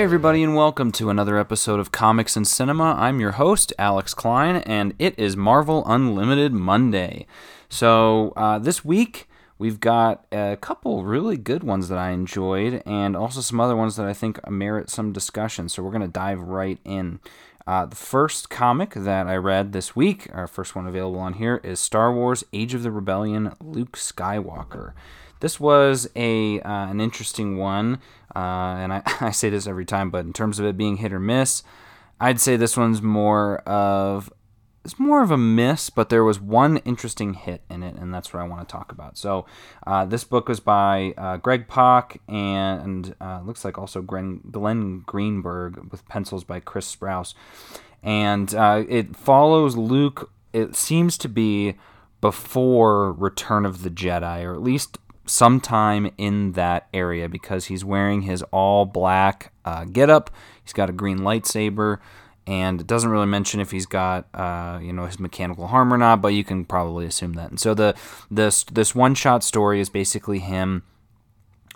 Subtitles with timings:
[0.00, 2.94] Hey, everybody, and welcome to another episode of Comics and Cinema.
[2.98, 7.26] I'm your host, Alex Klein, and it is Marvel Unlimited Monday.
[7.68, 9.28] So, uh, this week,
[9.58, 13.96] we've got a couple really good ones that I enjoyed, and also some other ones
[13.96, 15.68] that I think merit some discussion.
[15.68, 17.20] So, we're going to dive right in.
[17.66, 21.60] Uh, the first comic that I read this week, our first one available on here,
[21.62, 24.94] is Star Wars Age of the Rebellion Luke Skywalker.
[25.40, 28.00] This was a uh, an interesting one,
[28.34, 28.38] uh,
[28.78, 31.20] and I, I say this every time, but in terms of it being hit or
[31.20, 31.62] miss,
[32.20, 34.32] I'd say this one's more of
[34.84, 38.32] it's more of a miss, but there was one interesting hit in it, and that's
[38.32, 39.18] what I want to talk about.
[39.18, 39.44] So,
[39.86, 45.00] uh, this book was by uh, Greg Pak and uh, looks like also Glenn, Glenn,
[45.00, 47.34] Greenberg with pencils by Chris Sprouse.
[48.02, 51.74] And uh, it follows Luke, it seems to be
[52.22, 54.98] before Return of the Jedi, or at least
[55.30, 60.30] sometime in that area because he's wearing his all black uh, getup.
[60.62, 61.98] He's got a green lightsaber,
[62.46, 65.98] and it doesn't really mention if he's got uh, you know his mechanical harm or
[65.98, 67.50] not, but you can probably assume that.
[67.50, 67.94] And so the
[68.30, 70.82] this this one shot story is basically him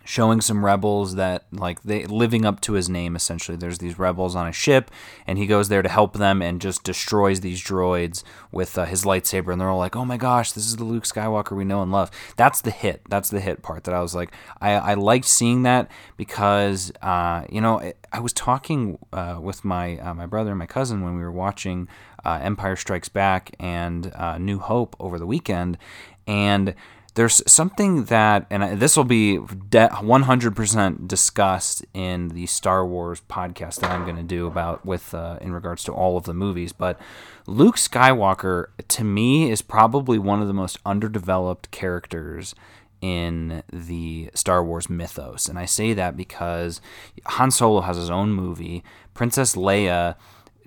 [0.05, 3.56] showing some rebels that like they living up to his name essentially.
[3.56, 4.91] There's these rebels on a ship
[5.27, 9.05] and he goes there to help them and just destroys these droids with uh, his
[9.05, 11.82] lightsaber and they're all like oh my gosh this is the luke skywalker we know
[11.82, 12.10] and love.
[12.36, 13.02] That's the hit.
[13.08, 17.44] That's the hit part that i was like i, I liked seeing that because uh,
[17.48, 21.16] you know i was talking uh, with my uh, my brother and my cousin when
[21.16, 21.88] we were watching
[22.25, 25.78] uh, empire strikes back and uh, new hope over the weekend
[26.27, 26.75] and
[27.14, 33.90] there's something that, and this will be 100% discussed in the Star Wars podcast that
[33.90, 36.72] I'm going to do about with uh, in regards to all of the movies.
[36.72, 37.00] But
[37.46, 42.54] Luke Skywalker, to me, is probably one of the most underdeveloped characters
[43.00, 46.80] in the Star Wars mythos, and I say that because
[47.26, 48.82] Han Solo has his own movie.
[49.12, 50.16] Princess Leia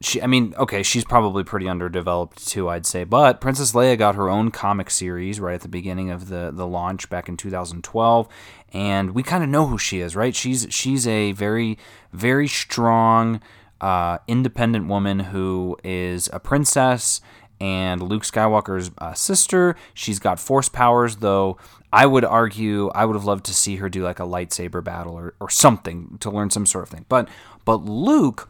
[0.01, 3.03] she I mean, okay, she's probably pretty underdeveloped too, I'd say.
[3.03, 6.67] But Princess Leia got her own comic series right at the beginning of the the
[6.67, 8.27] launch back in 2012,
[8.73, 10.35] and we kind of know who she is, right?
[10.35, 11.77] She's she's a very
[12.13, 13.41] very strong
[13.81, 17.21] uh, independent woman who is a princess
[17.59, 19.75] and Luke Skywalker's uh, sister.
[19.93, 21.57] She's got force powers, though.
[21.91, 25.13] I would argue I would have loved to see her do like a lightsaber battle
[25.13, 27.05] or, or something to learn some sort of thing.
[27.09, 27.29] But
[27.65, 28.49] but Luke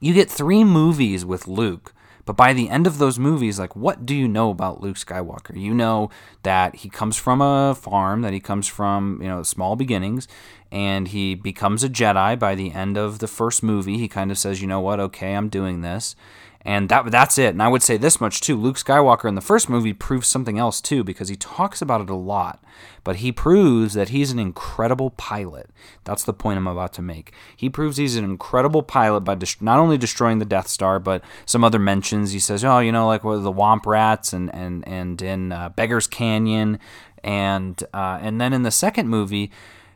[0.00, 1.92] you get three movies with Luke,
[2.24, 5.58] but by the end of those movies, like, what do you know about Luke Skywalker?
[5.60, 6.10] You know
[6.42, 10.28] that he comes from a farm, that he comes from, you know, small beginnings,
[10.70, 13.98] and he becomes a Jedi by the end of the first movie.
[13.98, 16.14] He kind of says, you know what, okay, I'm doing this
[16.62, 17.50] and that that's it.
[17.50, 20.58] And I would say this much too: Luke Skywalker in the first movie proves something
[20.58, 22.62] else too, because he talks about it a lot.
[23.02, 25.70] But he proves that he's an incredible pilot.
[26.04, 27.32] That's the point I'm about to make.
[27.56, 31.24] He proves he's an incredible pilot by dest- not only destroying the Death Star, but
[31.46, 32.32] some other mentions.
[32.32, 35.70] He says, "Oh, you know, like with the Womp Rats and and and in uh,
[35.70, 36.78] Beggar's Canyon,
[37.24, 39.50] and uh, and then in the second movie."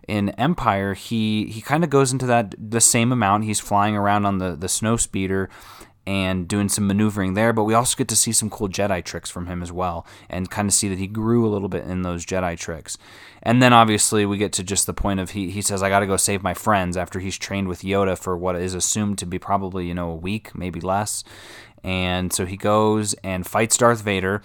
[0.07, 3.45] in Empire, he he kind of goes into that the same amount.
[3.45, 5.49] He's flying around on the the snow speeder,
[6.07, 7.53] and doing some maneuvering there.
[7.53, 10.51] But we also get to see some cool Jedi tricks from him as well, and
[10.51, 12.99] kind of see that he grew a little bit in those Jedi tricks.
[13.43, 16.01] And then obviously we get to just the point of he he says I got
[16.01, 19.27] to go save my friends after he's trained with Yoda for what is assumed to
[19.27, 21.25] be probably you know a week, maybe less.
[21.83, 24.41] And so he goes and fights Darth Vader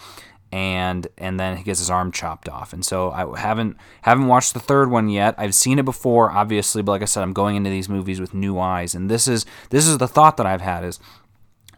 [0.52, 2.74] and and then he gets his arm chopped off.
[2.74, 5.36] And so I haven't haven't watched the third one yet.
[5.38, 8.34] I've seen it before, obviously, but like I said, I'm going into these movies with
[8.34, 8.96] new eyes.
[8.96, 11.00] And this is this is the thought that I've had is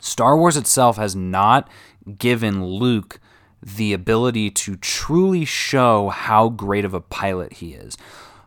[0.02, 1.70] Star Wars itself has not
[2.18, 3.22] given Luke
[3.64, 7.98] the ability to truly show how great of a pilot he is.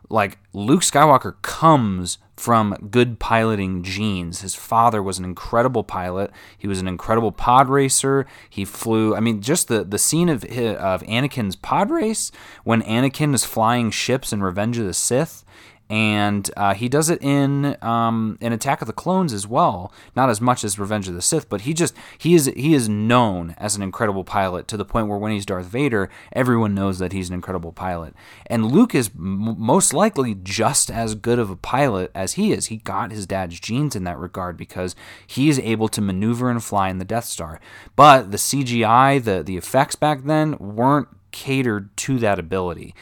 [0.09, 4.41] Like, Luke Skywalker comes from good piloting genes.
[4.41, 6.31] His father was an incredible pilot.
[6.57, 8.25] He was an incredible pod racer.
[8.49, 9.15] He flew.
[9.15, 12.31] I mean, just the, the scene of of Anakin's pod race
[12.63, 15.45] when Anakin is flying ships in Revenge of the Sith
[15.89, 19.93] and uh, he does it in um, in Attack of the Clones as well.
[20.15, 22.89] Not as much as Revenge of the Sith, but he just he is he is
[22.89, 26.97] known as an incredible pilot to the point where when he's Darth Vader, everyone knows
[26.99, 28.15] that he's an incredible pilot.
[28.47, 32.67] And Luke is m- most likely just as good of a pilot as he is.
[32.67, 34.95] He got his dad's genes in that regard because
[35.27, 37.59] he is able to maneuver and fly in the Death Star.
[37.95, 42.95] But the CGI, the the effects back then weren't catered to that ability.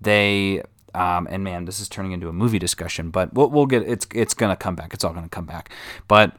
[0.00, 0.62] They
[0.94, 4.06] um, and man, this is turning into a movie discussion, but we'll, we'll get it's
[4.14, 4.94] it's gonna come back.
[4.94, 5.70] It's all gonna come back.
[6.08, 6.36] But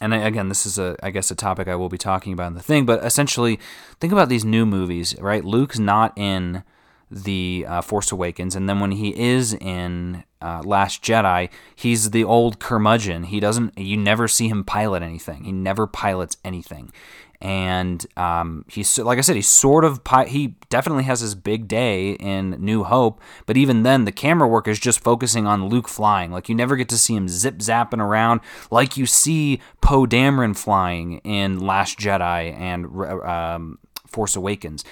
[0.00, 2.54] and again, this is a I guess a topic I will be talking about in
[2.54, 2.86] the thing.
[2.86, 3.58] But essentially,
[4.00, 5.44] think about these new movies, right?
[5.44, 6.64] Luke's not in
[7.10, 12.24] the uh, Force Awakens, and then when he is in uh, Last Jedi, he's the
[12.24, 13.24] old curmudgeon.
[13.24, 13.78] He doesn't.
[13.78, 15.44] You never see him pilot anything.
[15.44, 16.92] He never pilots anything,
[17.40, 22.12] and um, he's like I said, he's sort of he definitely has his big day
[22.12, 26.30] in New Hope, but even then, the camera work is just focusing on Luke flying.
[26.30, 28.40] Like you never get to see him zip zapping around
[28.70, 32.86] like you see Poe Dameron flying in Last Jedi and
[33.24, 34.84] um, Force Awakens.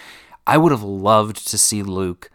[0.47, 2.31] I would have loved to see Luke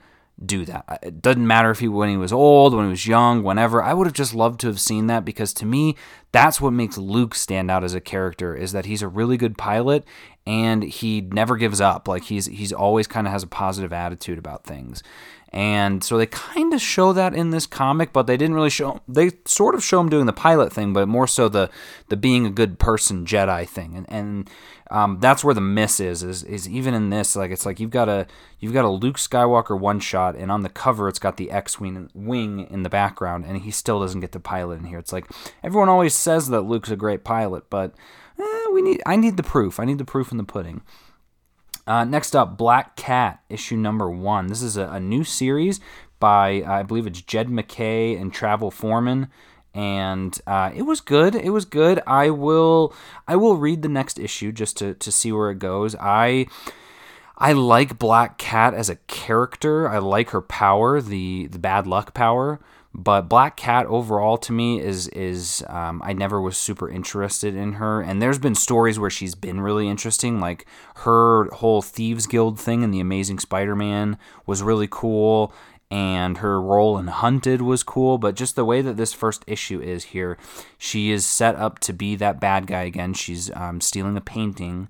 [0.45, 0.99] do that.
[1.01, 3.83] It doesn't matter if he when he was old, when he was young, whenever.
[3.83, 5.95] I would have just loved to have seen that because to me,
[6.31, 9.57] that's what makes Luke stand out as a character is that he's a really good
[9.57, 10.05] pilot
[10.49, 12.07] and he never gives up.
[12.07, 15.03] Like he's he's always kind of has a positive attitude about things.
[15.51, 18.99] And so they kind of show that in this comic, but they didn't really show.
[19.07, 21.69] They sort of show him doing the pilot thing, but more so the
[22.07, 23.95] the being a good person Jedi thing.
[23.95, 24.49] And and
[24.89, 26.43] um, that's where the miss is, is.
[26.43, 28.25] Is even in this, like it's like you've got a
[28.59, 31.79] you've got a Luke Skywalker one shot, and on the cover it's got the X
[31.79, 34.97] wing wing in the background, and he still doesn't get to pilot in here.
[34.97, 35.25] It's like
[35.63, 37.93] everyone always says that Luke's a great pilot, but
[38.39, 39.79] eh, we need I need the proof.
[39.79, 40.81] I need the proof in the pudding.
[41.87, 44.47] Uh, next up, Black Cat, issue number one.
[44.47, 45.79] This is a, a new series
[46.19, 49.29] by, uh, I believe it's Jed MacKay and Travel Foreman
[49.73, 51.35] and uh, it was good.
[51.35, 52.01] It was good.
[52.07, 52.93] I will
[53.27, 55.95] I will read the next issue just to, to see where it goes.
[55.99, 56.47] I
[57.37, 59.87] I like Black Cat as a character.
[59.87, 62.59] I like her power, the the bad luck power.
[62.93, 67.73] But Black Cat overall to me is is um, I never was super interested in
[67.73, 70.65] her, and there's been stories where she's been really interesting, like
[70.97, 75.53] her whole Thieves Guild thing in the Amazing Spider-Man was really cool,
[75.91, 78.17] and her role in Hunted was cool.
[78.17, 80.37] But just the way that this first issue is here,
[80.77, 83.13] she is set up to be that bad guy again.
[83.13, 84.89] She's um, stealing a painting,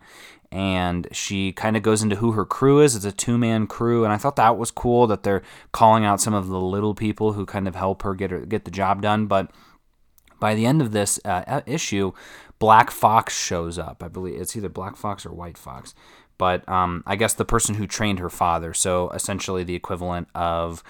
[0.51, 2.95] and she kind of goes into who her crew is.
[2.95, 6.21] It's a two man crew, and I thought that was cool that they're calling out
[6.21, 9.01] some of the little people who kind of help her get her, get the job
[9.01, 9.27] done.
[9.27, 9.51] But
[10.39, 12.13] by the end of this uh, issue,
[12.57, 14.01] Black Fox shows up.
[14.03, 15.93] I believe it's either Black Fox or White Fox,
[16.37, 18.73] but um, I guess the person who trained her father.
[18.73, 20.83] So essentially, the equivalent of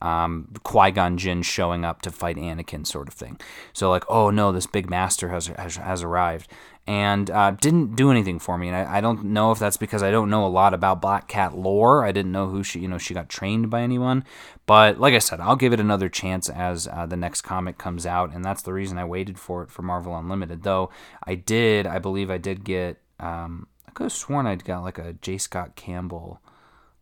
[0.00, 3.38] um, Qui Gon Jinn showing up to fight Anakin, sort of thing.
[3.72, 6.50] So like, oh no, this big master has has, has arrived,
[6.86, 8.68] and uh, didn't do anything for me.
[8.68, 11.26] And I, I, don't know if that's because I don't know a lot about Black
[11.26, 12.04] Cat lore.
[12.04, 14.24] I didn't know who she, you know, she got trained by anyone.
[14.66, 18.06] But like I said, I'll give it another chance as uh, the next comic comes
[18.06, 20.62] out, and that's the reason I waited for it for Marvel Unlimited.
[20.62, 20.90] Though
[21.24, 22.98] I did, I believe I did get.
[23.18, 25.38] Um, I could have sworn I'd got like a J.
[25.38, 26.40] Scott Campbell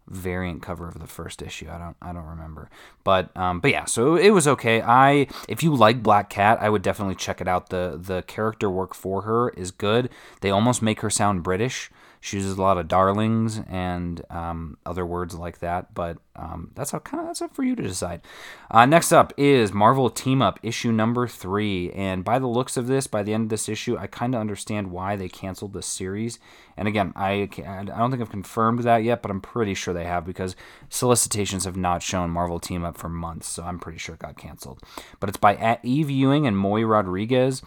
[0.08, 1.68] variant cover of the first issue.
[1.70, 2.68] I don't I don't remember.
[3.04, 4.82] But um but yeah, so it was okay.
[4.82, 7.70] I if you like Black Cat, I would definitely check it out.
[7.70, 10.10] The the character work for her is good.
[10.40, 11.90] They almost make her sound British.
[12.24, 16.92] She uses a lot of darlings and um, other words like that, but um, that's
[16.92, 18.22] how kind of that's up for you to decide.
[18.70, 22.86] Uh, next up is Marvel Team Up issue number three, and by the looks of
[22.86, 25.84] this, by the end of this issue, I kind of understand why they canceled this
[25.84, 26.38] series.
[26.78, 30.06] And again, I I don't think I've confirmed that yet, but I'm pretty sure they
[30.06, 30.56] have because
[30.88, 34.38] solicitations have not shown Marvel Team Up for months, so I'm pretty sure it got
[34.38, 34.80] canceled.
[35.20, 37.60] But it's by Eve Ewing and Moy Rodriguez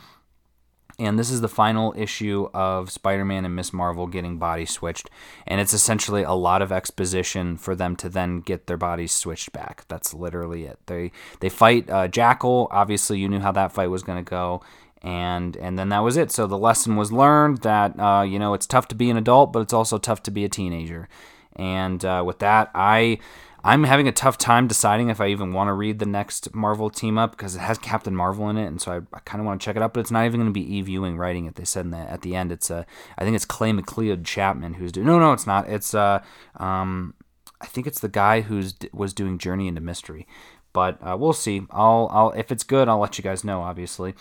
[0.99, 5.09] and this is the final issue of Spider-Man and Miss Marvel getting body switched,
[5.45, 9.51] and it's essentially a lot of exposition for them to then get their bodies switched
[9.51, 9.85] back.
[9.87, 10.79] That's literally it.
[10.87, 12.67] They they fight uh, Jackal.
[12.71, 14.61] Obviously, you knew how that fight was going to go,
[15.03, 16.31] and and then that was it.
[16.31, 19.53] So the lesson was learned that uh, you know it's tough to be an adult,
[19.53, 21.07] but it's also tough to be a teenager.
[21.55, 23.19] And uh, with that, I
[23.67, 26.89] I'm having a tough time deciding if I even want to read the next Marvel
[26.89, 29.45] team up because it has Captain Marvel in it, and so I, I kind of
[29.45, 29.93] want to check it out.
[29.93, 31.55] But it's not even going to be Eve Ewing writing it.
[31.55, 32.85] They said in the, at the end, it's uh,
[33.17, 35.05] I think it's Clay McLeod Chapman who's doing.
[35.05, 35.67] No, no, it's not.
[35.67, 36.23] It's uh,
[36.55, 37.13] um,
[37.59, 40.25] I think it's the guy who's was doing Journey into Mystery.
[40.71, 41.63] But uh, we'll see.
[41.69, 43.63] I'll, I'll if it's good, I'll let you guys know.
[43.63, 44.13] Obviously,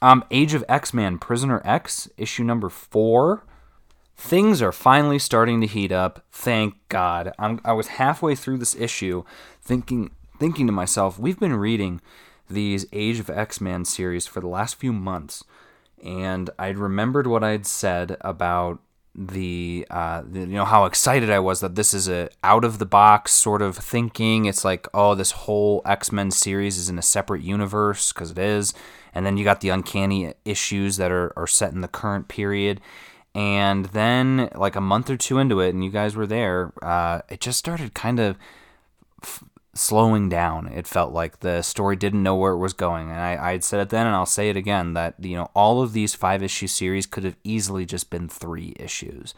[0.00, 3.44] um, Age of X Man Prisoner X issue number four.
[4.18, 6.24] Things are finally starting to heat up.
[6.32, 7.32] Thank God.
[7.38, 9.22] I'm, I was halfway through this issue,
[9.62, 12.00] thinking thinking to myself, we've been reading
[12.50, 15.44] these Age of X Men series for the last few months,
[16.04, 18.80] and I'd remembered what I'd said about
[19.14, 22.78] the, uh, the, you know how excited I was that this is a out of
[22.78, 24.46] the box sort of thinking.
[24.46, 28.38] It's like oh this whole X Men series is in a separate universe because it
[28.38, 28.74] is,
[29.14, 32.80] and then you got the uncanny issues that are are set in the current period,
[33.38, 37.20] and then, like a month or two into it, and you guys were there, uh,
[37.28, 38.36] it just started kind of
[39.22, 40.66] f- slowing down.
[40.66, 43.12] It felt like the story didn't know where it was going.
[43.12, 45.82] And I, I'd said it then, and I'll say it again that, you know, all
[45.82, 49.34] of these five issue series could have easily just been three issues.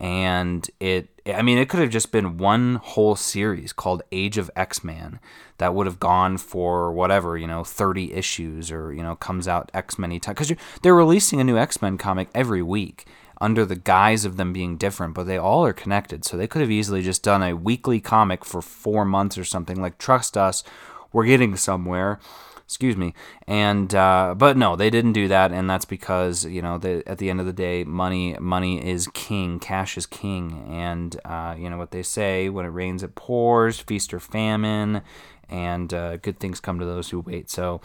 [0.00, 4.50] and it I mean it could have just been one whole series called Age of
[4.56, 5.20] X-Man
[5.58, 9.70] that would have gone for whatever, you know, 30 issues or, you know, comes out
[9.74, 13.06] X many times cuz they're releasing a new X-Men comic every week
[13.44, 16.24] under the guise of them being different, but they all are connected.
[16.24, 19.82] So they could have easily just done a weekly comic for 4 months or something
[19.82, 20.64] like trust us,
[21.12, 22.18] we're getting somewhere.
[22.64, 23.12] Excuse me.
[23.46, 27.18] And uh, but no they didn't do that and that's because you know they, at
[27.18, 30.66] the end of the day money money is king cash is king.
[30.70, 35.02] And uh, you know what they say when it rains it pours feast or famine
[35.48, 37.50] and uh, good things come to those who wait.
[37.50, 37.80] So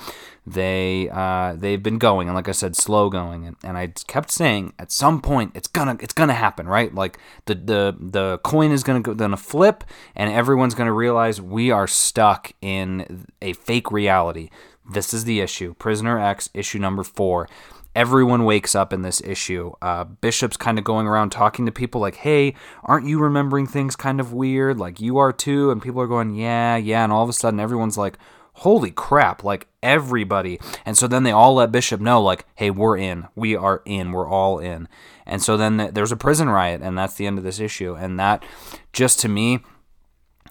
[0.46, 4.32] they uh, they've been going, and like I said, slow going, and, and I kept
[4.32, 6.94] saying at some point it's gonna it's gonna happen, right?
[6.94, 9.84] Like the the the coin is gonna go, gonna flip,
[10.16, 14.50] and everyone's gonna realize we are stuck in a fake reality.
[14.92, 15.76] This is the issue.
[15.76, 17.48] Prisoner X, issue number four.
[17.96, 19.72] Everyone wakes up in this issue.
[19.82, 22.54] Uh, Bishop's kind of going around talking to people like, hey,
[22.84, 24.78] aren't you remembering things kind of weird?
[24.78, 25.72] Like you are too.
[25.72, 27.04] And people are going, yeah, yeah.
[27.04, 28.18] And all of a sudden, everyone's like,
[28.54, 30.60] holy crap, like everybody.
[30.86, 33.28] And so then they all let Bishop know, like, hey, we're in.
[33.36, 34.12] We are in.
[34.12, 34.88] We're all in.
[35.26, 37.96] And so then there's a prison riot, and that's the end of this issue.
[37.96, 38.44] And that,
[38.92, 39.60] just to me,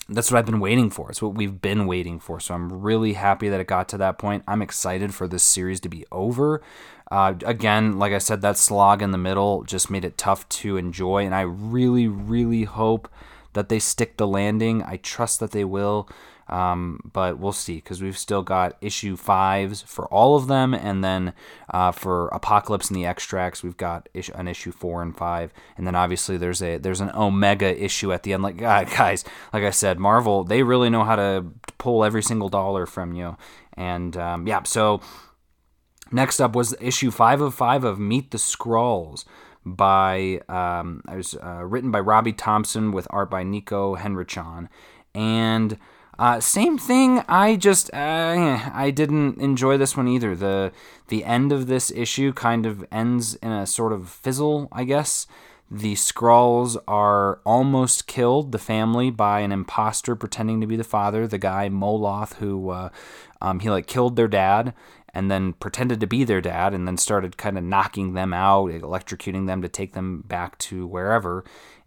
[0.09, 1.11] that's what I've been waiting for.
[1.11, 2.40] It's what we've been waiting for.
[2.40, 4.42] So I'm really happy that it got to that point.
[4.49, 6.62] I'm excited for this series to be over.
[7.10, 10.76] Uh, again, like I said, that slog in the middle just made it tough to
[10.76, 13.08] enjoy, and I really, really hope
[13.54, 14.82] that they stick the landing.
[14.82, 16.08] I trust that they will.
[16.48, 21.04] Um, but we'll see because we've still got issue fives for all of them, and
[21.04, 21.34] then
[21.68, 25.86] uh, for Apocalypse and the Extracts, we've got issue, an issue four and five, and
[25.86, 28.42] then obviously there's a there's an Omega issue at the end.
[28.42, 31.44] Like guys, like I said, Marvel they really know how to
[31.76, 33.36] pull every single dollar from you,
[33.74, 35.00] and um, yeah, so.
[36.10, 39.24] Next up was issue five of five of Meet the Skrulls
[39.64, 44.68] by um, it was uh, written by Robbie Thompson with art by Niko Henrichon,
[45.14, 45.78] and
[46.18, 47.22] uh, same thing.
[47.28, 50.34] I just uh, I didn't enjoy this one either.
[50.34, 50.72] the
[51.08, 55.26] The end of this issue kind of ends in a sort of fizzle, I guess.
[55.70, 61.26] The Skrulls are almost killed, the family, by an imposter pretending to be the father,
[61.26, 62.88] the guy Moloth, who uh,
[63.42, 64.72] um, he like killed their dad
[65.14, 68.70] and then pretended to be their dad, and then started kind of knocking them out,
[68.70, 71.44] electrocuting them to take them back to wherever.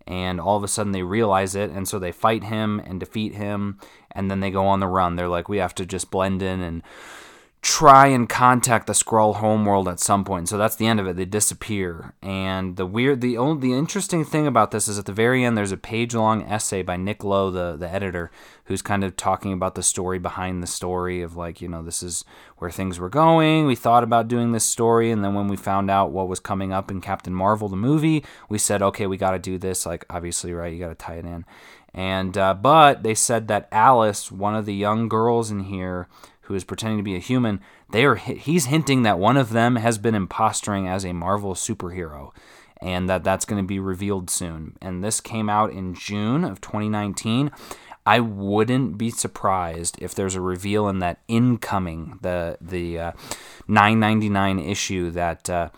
[0.07, 3.35] And all of a sudden they realize it and so they fight him and defeat
[3.35, 3.79] him
[4.11, 5.15] and then they go on the run.
[5.15, 6.81] They're like we have to just blend in and
[7.61, 10.49] try and contact the Skrull homeworld at some point.
[10.49, 11.15] So that's the end of it.
[11.15, 12.15] They disappear.
[12.19, 15.55] And the weird, the only, the interesting thing about this is at the very end,
[15.55, 18.31] there's a page long essay by Nick Lowe, the, the editor,
[18.65, 22.01] who's kind of talking about the story behind the story of like, you know, this
[22.01, 22.25] is
[22.57, 23.67] where things were going.
[23.67, 25.11] We thought about doing this story.
[25.11, 28.25] And then when we found out what was coming up in Captain Marvel, the movie,
[28.49, 29.85] we said, okay, we got to do this.
[29.85, 30.73] Like, obviously, right?
[30.73, 31.45] You got to tie it in.
[31.93, 36.07] And, uh, but they said that Alice, one of the young girls in here,
[36.43, 39.75] who is pretending to be a human, they are he's hinting that one of them
[39.75, 42.31] has been impostoring as a Marvel superhero
[42.81, 44.75] and that that's going to be revealed soon.
[44.81, 47.51] And this came out in June of 2019.
[48.05, 53.11] I wouldn't be surprised if there's a reveal in that incoming the the uh,
[53.67, 55.69] 999 issue that uh,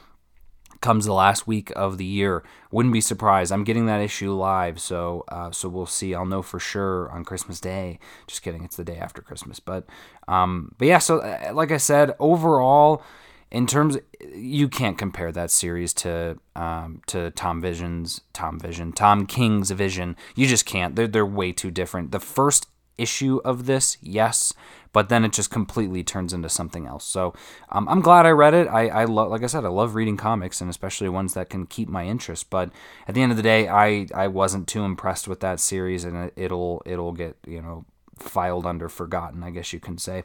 [0.83, 2.43] comes the last week of the year.
[2.69, 3.51] Wouldn't be surprised.
[3.51, 6.13] I'm getting that issue live, so uh, so we'll see.
[6.13, 7.97] I'll know for sure on Christmas Day.
[8.27, 9.59] Just kidding, it's the day after Christmas.
[9.59, 9.85] But
[10.27, 10.99] um, but yeah.
[10.99, 13.01] So uh, like I said, overall,
[13.49, 13.97] in terms,
[14.35, 20.15] you can't compare that series to um, to Tom Vision's Tom Vision, Tom King's Vision.
[20.35, 20.95] You just can't.
[20.95, 22.11] They're they're way too different.
[22.11, 24.53] The first issue of this, yes,
[24.91, 27.03] but then it just completely turns into something else.
[27.03, 27.33] So
[27.69, 28.67] um, I'm glad I read it.
[28.67, 31.89] I, I like I said, I love reading comics and especially ones that can keep
[31.89, 32.50] my interest.
[32.50, 32.71] But
[33.07, 36.15] at the end of the day, I, I wasn't too impressed with that series, and
[36.15, 37.85] it, it'll it'll get you know
[38.19, 40.23] filed under forgotten, I guess you can say.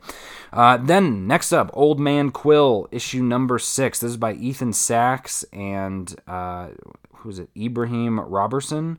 [0.52, 4.00] Uh, then next up, Old Man Quill, issue number six.
[4.00, 6.68] This is by Ethan Sacks and uh,
[7.16, 7.48] who's it?
[7.56, 8.98] Ibrahim Robertson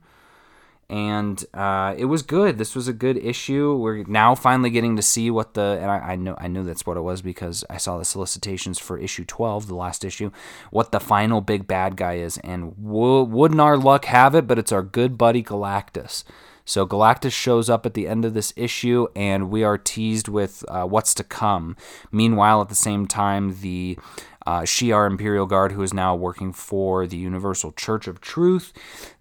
[0.89, 2.57] and uh, it was good.
[2.57, 3.75] This was a good issue.
[3.75, 6.85] We're now finally getting to see what the and I, I, know I knew that's
[6.85, 10.31] what it was because I saw the solicitations for issue twelve, the last issue,
[10.71, 14.47] what the final big bad guy is, and w- wouldn't our luck have it?
[14.47, 16.23] But it's our good buddy Galactus.
[16.69, 20.63] So Galactus shows up at the end of this issue, and we are teased with
[20.67, 21.75] uh, what's to come.
[22.11, 23.97] Meanwhile, at the same time, the
[24.45, 28.71] uh, Shi'ar Imperial Guard, who is now working for the Universal Church of Truth.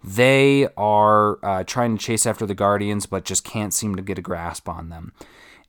[0.05, 4.19] They are uh, trying to chase after the Guardians, but just can't seem to get
[4.19, 5.15] a grasp on them.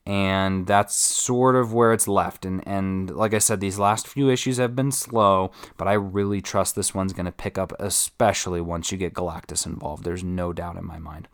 [0.06, 2.44] and that's sort of where it's left.
[2.44, 6.42] And and like I said, these last few issues have been slow, but I really
[6.42, 10.04] trust this one's going to pick up, especially once you get Galactus involved.
[10.04, 11.28] There's no doubt in my mind.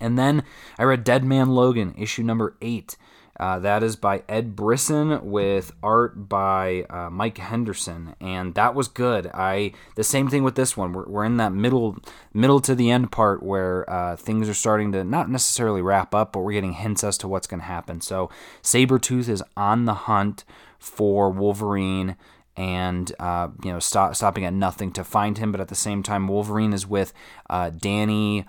[0.00, 0.42] And then
[0.78, 2.96] I read Dead Man Logan, issue number eight.
[3.38, 8.88] Uh, that is by Ed Brisson with art by uh, Mike Henderson, and that was
[8.88, 9.30] good.
[9.32, 10.92] I the same thing with this one.
[10.92, 11.98] We're, we're in that middle
[12.34, 16.32] middle to the end part where uh, things are starting to not necessarily wrap up,
[16.32, 18.00] but we're getting hints as to what's going to happen.
[18.00, 18.28] So
[18.60, 20.44] Sabretooth is on the hunt
[20.80, 22.16] for Wolverine
[22.56, 26.02] and uh, you know stop, stopping at nothing to find him, but at the same
[26.02, 27.12] time Wolverine is with
[27.48, 28.46] uh, Dani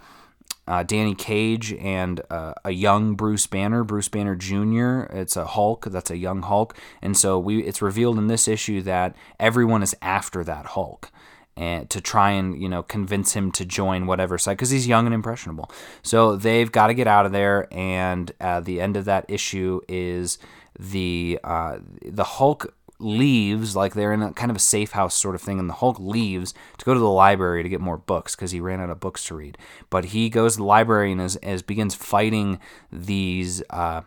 [0.70, 5.12] uh, Dani Cage and uh, a young Bruce Banner, Bruce Banner Jr.
[5.12, 8.84] It's a Hulk that's a young Hulk, and so we it's revealed in this issue
[8.84, 11.12] that everyone is after that Hulk.
[11.58, 15.06] And to try and you know convince him to join whatever side because he's young
[15.08, 15.70] and impressionable,
[16.04, 17.68] so they've got to get out of there.
[17.72, 20.38] And uh, the end of that issue is
[20.80, 25.36] the uh, the Hulk leaves, like they're in a kind of a safe house sort
[25.36, 28.36] of thing, and the Hulk leaves to go to the library to get more books
[28.36, 29.58] because he ran out of books to read.
[29.90, 32.60] But he goes to the library and as, as begins fighting
[32.92, 34.02] these uh,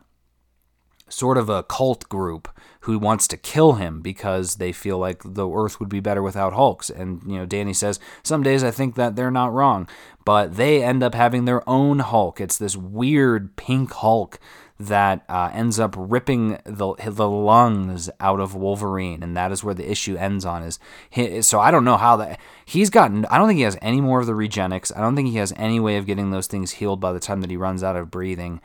[1.12, 2.49] sort of a cult group
[2.80, 6.52] who wants to kill him because they feel like the Earth would be better without
[6.52, 6.90] Hulks.
[6.90, 9.88] And you know, Dani says some days I think that they're not wrong,
[10.25, 12.40] but they end up having their own Hulk.
[12.40, 14.40] It's this weird pink Hulk
[14.86, 19.74] that uh, ends up ripping the the lungs out of Wolverine, and that is where
[19.74, 20.62] the issue ends on.
[20.62, 23.24] Is so I don't know how that he's gotten.
[23.26, 24.96] I don't think he has any more of the regenics.
[24.96, 27.40] I don't think he has any way of getting those things healed by the time
[27.42, 28.60] that he runs out of breathing.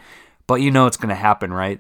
[0.47, 1.79] But you know it's going to happen, right?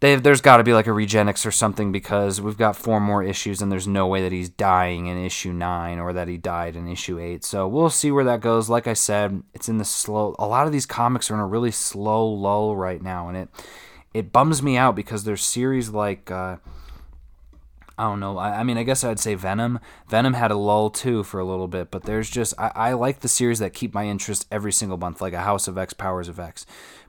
[0.00, 3.24] They've, there's got to be like a Regenix or something because we've got four more
[3.24, 6.76] issues and there's no way that he's dying in issue nine or that he died
[6.76, 7.44] in issue eight.
[7.44, 8.68] So we'll see where that goes.
[8.68, 10.36] Like I said, it's in the slow.
[10.38, 13.48] A lot of these comics are in a really slow lull right now, and it
[14.14, 16.30] it bums me out because there's series like.
[16.30, 16.56] Uh,
[18.00, 18.38] I don't know.
[18.38, 19.80] I, I, mean, I guess I'd say Venom.
[20.08, 23.20] Venom had a lull too for a little bit, but there's just I, I like
[23.20, 26.28] the series that keep my interest every single month, like a House of X, Powers
[26.28, 26.64] of X.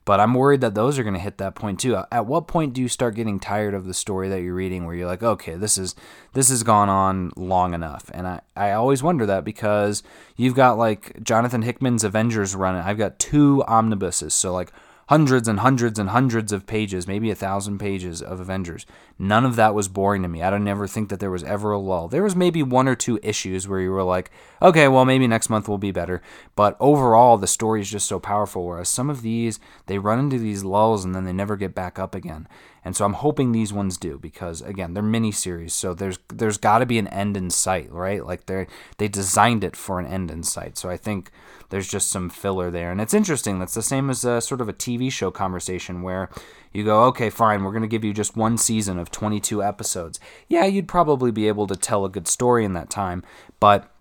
[0.10, 1.96] But I'm worried that those are going to hit that point too.
[2.12, 4.96] At what point do you start getting tired of the story that you're reading where
[4.96, 5.94] you're like, okay, this is
[6.34, 8.10] this has gone on long enough?
[8.12, 10.02] And I, I always wonder that because
[10.36, 12.74] you've got like Jonathan Hickman's Avengers run.
[12.74, 14.34] I've got two omnibuses.
[14.34, 14.72] So like
[15.10, 18.86] hundreds and hundreds and hundreds of pages, maybe a thousand pages of Avengers.
[19.18, 20.44] None of that was boring to me.
[20.44, 22.08] I don't ever think that there was ever a lull.
[22.08, 24.30] There was maybe one or two issues where you were like,
[24.62, 26.22] okay, well maybe next month will be better.
[26.56, 28.64] But overall, the story is just so powerful.
[28.64, 31.98] Whereas some of these, they run into these lulls and then they never get back
[31.98, 32.48] up again.
[32.90, 36.58] And so I'm hoping these ones do because again, they're mini series, so there's there's
[36.58, 38.26] got to be an end in sight, right?
[38.26, 38.66] Like they
[38.98, 40.76] they designed it for an end in sight.
[40.76, 41.30] So I think
[41.70, 43.60] there's just some filler there, and it's interesting.
[43.60, 46.32] That's the same as a sort of a TV show conversation where
[46.74, 50.20] you go, okay, fine, we're going to give you just one season of 22 episodes.
[50.48, 53.22] Yeah, you'd probably be able to tell a good story in that time,
[53.60, 53.92] but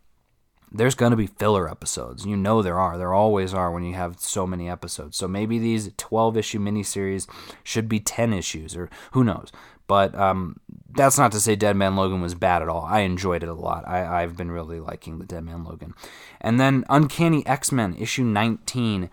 [0.71, 2.27] there's going to be filler episodes.
[2.27, 2.99] You know there are.
[2.99, 5.17] There always are when you have so many episodes.
[5.17, 7.27] So maybe these 12 issue miniseries
[7.63, 9.51] should be 10 issues, or who knows.
[9.87, 12.85] But um, that's not to say Dead Man Logan was bad at all.
[12.85, 13.89] I enjoyed it a lot.
[13.89, 15.95] I, I've been really liking the Dead Man Logan.
[16.41, 19.09] And then Uncanny X Men, issue 19.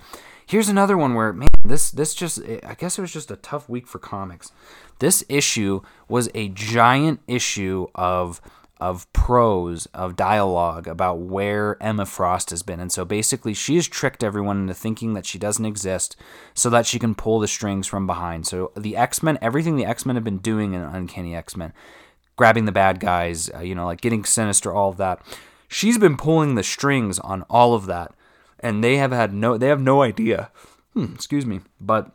[0.46, 3.70] Here's another one where, man, this this just I guess it was just a tough
[3.70, 4.52] week for comics.
[5.00, 8.42] This issue was a giant issue of
[8.78, 12.80] of prose, of dialogue about where Emma Frost has been.
[12.80, 16.16] And so basically, she has tricked everyone into thinking that she doesn't exist
[16.54, 18.48] so that she can pull the strings from behind.
[18.48, 21.74] So the X Men, everything the X Men have been doing in Uncanny X Men,
[22.36, 25.22] grabbing the bad guys, uh, you know, like getting sinister, all of that.
[25.68, 28.14] She's been pulling the strings on all of that.
[28.60, 30.52] And they have had no, they have no idea.
[30.94, 31.62] Hmm, excuse me.
[31.80, 32.12] But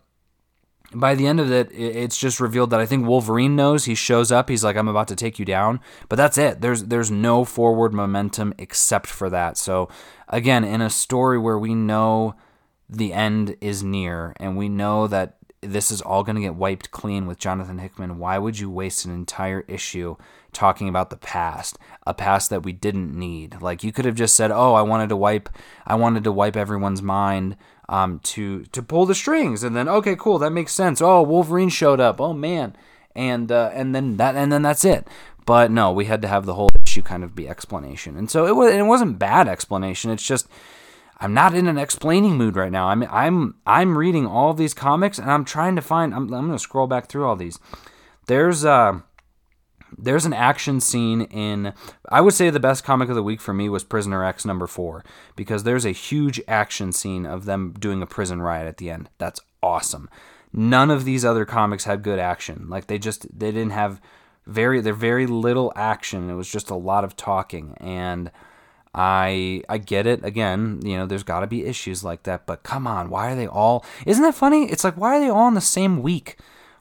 [0.93, 3.85] by the end of it, it's just revealed that I think Wolverine knows.
[3.85, 4.49] He shows up.
[4.49, 6.61] He's like, "I'm about to take you down," but that's it.
[6.61, 9.57] There's there's no forward momentum except for that.
[9.57, 9.89] So
[10.29, 12.35] again, in a story where we know
[12.89, 16.91] the end is near and we know that this is all going to get wiped
[16.91, 20.17] clean with Jonathan Hickman, why would you waste an entire issue
[20.53, 23.61] talking about the past, a past that we didn't need?
[23.61, 25.49] Like you could have just said, "Oh, I wanted to wipe
[25.87, 27.57] I wanted to wipe everyone's mind
[27.91, 31.03] um, to to pull the strings, and then okay, cool, that makes sense.
[31.03, 32.21] Oh, Wolverine showed up.
[32.21, 32.75] Oh man,
[33.17, 35.07] and uh, and then that and then that's it.
[35.45, 38.47] But no, we had to have the whole issue kind of be explanation, and so
[38.47, 38.73] it was.
[38.73, 40.13] It wasn't bad explanation.
[40.13, 40.47] It's just
[41.19, 42.89] I'm not in an explaining mood right now.
[42.89, 46.15] I'm I'm I'm reading all these comics, and I'm trying to find.
[46.15, 47.59] I'm I'm gonna scroll back through all these.
[48.27, 49.01] There's uh
[49.99, 51.73] there's an action scene in
[52.09, 54.67] I would say the best comic of the week for me was Prisoner X number
[54.67, 55.05] 4
[55.37, 59.09] because there's a huge action scene of them doing a prison riot at the end.
[59.19, 60.09] That's awesome.
[60.53, 62.67] none of these other comics had good action.
[62.69, 64.01] Like they just they didn't have
[64.47, 66.31] very they're very little action.
[66.31, 68.31] It was just a lot of talking and
[68.95, 70.25] I I get it.
[70.25, 73.37] Again, you know, there's got to be issues like that, but come on, why are
[73.37, 74.65] they all Isn't that funny?
[74.71, 76.37] It's like why are they all in the same week?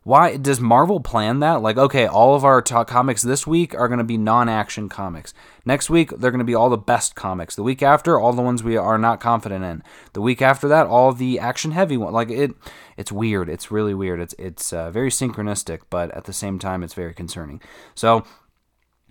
[0.09, 1.61] Why does Marvel plan that?
[1.61, 5.35] Like, okay, all of our comics this week are going to be non-action comics.
[5.65, 7.55] Next week, they're going to be all the best comics.
[7.55, 9.83] The week after, all the ones we are not confident in.
[10.13, 12.15] The week after that, all the action-heavy ones.
[12.15, 12.55] Like it,
[12.97, 13.49] it's weird.
[13.49, 14.19] It's really weird.
[14.19, 17.61] It's it's uh, very synchronistic, but at the same time, it's very concerning.
[17.93, 18.23] So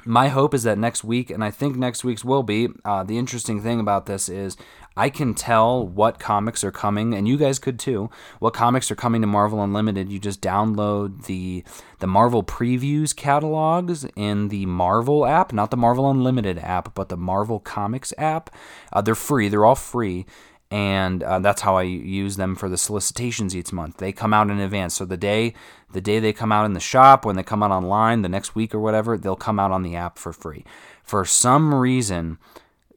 [0.04, 3.18] my hope is that next week, and I think next week's will be, uh, the
[3.18, 4.56] interesting thing about this is
[4.96, 8.10] I can tell what comics are coming, and you guys could too.
[8.40, 10.10] What comics are coming to Marvel Unlimited?
[10.10, 11.62] You just download the
[12.00, 17.16] the Marvel Previews catalogs in the Marvel app, not the Marvel Unlimited app, but the
[17.16, 18.50] Marvel Comics app.
[18.92, 19.48] Uh, they're free.
[19.48, 20.26] They're all free,
[20.70, 23.98] and uh, that's how I use them for the solicitations each month.
[23.98, 25.54] They come out in advance, so the day
[25.92, 28.54] the day they come out in the shop, when they come out online, the next
[28.54, 30.64] week or whatever, they'll come out on the app for free.
[31.02, 32.38] For some reason,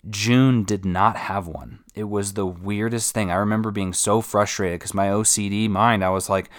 [0.09, 1.79] June did not have one.
[1.95, 3.31] It was the weirdest thing.
[3.31, 6.49] I remember being so frustrated because my OCD mind, I was like,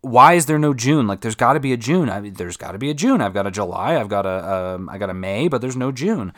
[0.00, 1.06] why is there no June?
[1.06, 2.08] Like, there's got to be a June.
[2.08, 3.20] I mean, there's got to be a June.
[3.20, 3.96] I've got a July.
[3.96, 6.32] I've got a um, I got a May, but there's no June.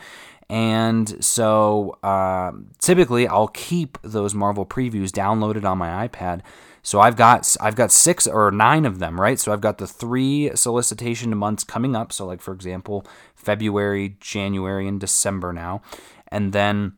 [0.49, 6.41] And so uh, typically I'll keep those Marvel previews downloaded on my iPad.
[6.81, 9.39] So I've got I've got six or nine of them, right?
[9.39, 12.11] So I've got the three solicitation months coming up.
[12.11, 15.81] So like for example, February, January, and December now,
[16.29, 16.93] and then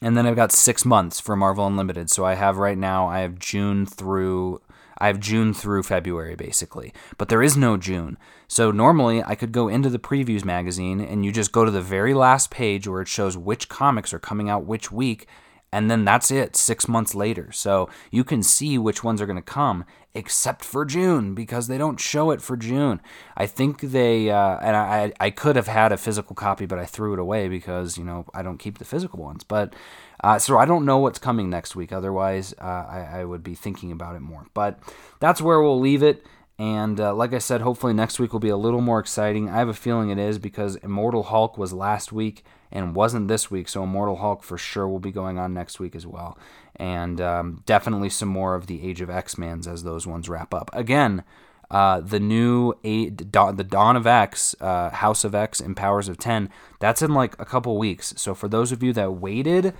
[0.00, 2.10] and then I've got six months for Marvel Unlimited.
[2.10, 4.60] So I have right now I have June through
[4.98, 8.18] I have June through February basically, but there is no June.
[8.46, 11.80] So normally I could go into the previews magazine and you just go to the
[11.80, 15.26] very last page where it shows which comics are coming out which week
[15.72, 17.50] and then that's it 6 months later.
[17.52, 21.78] So you can see which ones are going to come except for June because they
[21.78, 23.00] don't show it for June.
[23.36, 26.84] I think they uh, and I I could have had a physical copy but I
[26.84, 29.44] threw it away because, you know, I don't keep the physical ones.
[29.44, 29.74] But
[30.22, 31.92] uh, so I don't know what's coming next week.
[31.92, 34.46] Otherwise, uh, I, I, would be thinking about it more.
[34.54, 34.78] But
[35.18, 36.24] that's where we'll leave it.
[36.58, 39.48] And uh, like I said, hopefully next week will be a little more exciting.
[39.48, 43.50] I have a feeling it is because Immortal Hulk was last week and wasn't this
[43.50, 43.68] week.
[43.68, 46.38] So Immortal Hulk for sure will be going on next week as well.
[46.76, 50.70] And um, definitely some more of the Age of X-Mans as those ones wrap up.
[50.72, 51.22] Again,
[51.70, 56.18] uh, the new eight, the Dawn of X, uh, House of X, and Powers of
[56.18, 56.50] Ten.
[56.80, 58.14] That's in like a couple weeks.
[58.16, 59.74] So for those of you that waited,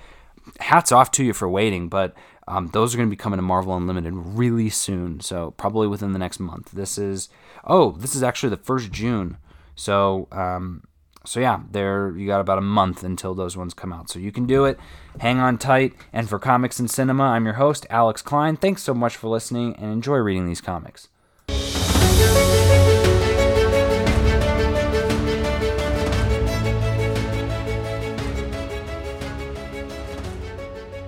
[0.61, 2.14] hats off to you for waiting, but
[2.48, 5.20] um, those are going to be coming to Marvel Unlimited really soon.
[5.20, 6.70] So probably within the next month.
[6.72, 7.28] This is
[7.64, 9.37] oh, this is actually the first June.
[9.74, 10.85] So um,
[11.24, 14.11] so yeah, there you got about a month until those ones come out.
[14.11, 14.78] So you can do it.
[15.20, 15.94] Hang on tight.
[16.12, 18.56] And for Comics and Cinema, I'm your host, Alex Klein.
[18.56, 21.08] Thanks so much for listening and enjoy reading these comics.